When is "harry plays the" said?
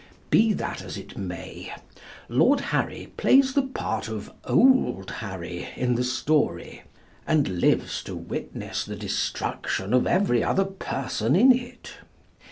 2.73-3.61